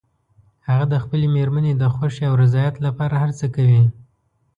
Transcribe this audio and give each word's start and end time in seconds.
هغه 0.67 0.85
د 0.93 0.95
خپلې 1.03 1.27
مېرمنې 1.35 1.73
د 1.77 1.83
خوښې 1.93 2.23
او 2.29 2.33
رضایت 2.43 2.75
لپاره 2.85 3.15
هر 3.23 3.31
څه 3.39 3.45
کوي 3.55 3.83